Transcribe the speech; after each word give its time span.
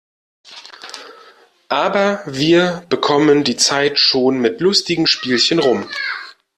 Aber 1.69 2.23
wir 2.25 2.83
bekommen 2.89 3.43
die 3.43 3.55
Zeit 3.55 3.99
schon 3.99 4.39
mit 4.39 4.59
lustigen 4.59 5.05
Spielchen 5.05 5.59
rum. 5.59 5.87